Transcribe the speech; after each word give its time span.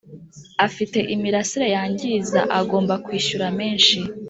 afite 0.65 0.99
imirasire 1.15 1.67
yangiza 1.75 2.39
agomba 2.59 2.93
kwishyura 3.05 3.47
menshi 3.59 3.97